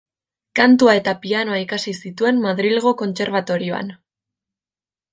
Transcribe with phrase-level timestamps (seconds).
[0.59, 3.97] Kantua eta pianoa ikasi zituen Madrilgo Kontserbatorioan.